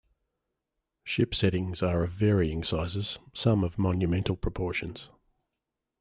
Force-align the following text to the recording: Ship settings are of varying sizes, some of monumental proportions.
Ship 1.03 1.35
settings 1.35 1.83
are 1.83 2.03
of 2.03 2.09
varying 2.11 2.63
sizes, 2.63 3.19
some 3.33 3.63
of 3.63 3.77
monumental 3.77 4.35
proportions. 4.35 5.09